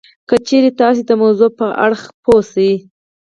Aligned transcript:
که 0.27 0.35
چېرې 0.47 0.71
تاسې 0.79 1.01
د 1.05 1.11
موضوع 1.21 1.49
په 1.57 1.65
هر 1.69 1.73
اړخ 1.85 2.01
پوه 2.23 2.41
شئ 2.51 2.71